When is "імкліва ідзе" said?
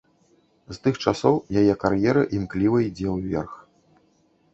2.39-3.07